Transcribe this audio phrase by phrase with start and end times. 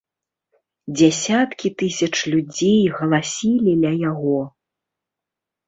[0.97, 4.41] Дзясяткі тысяч людзей галасілі ля яго.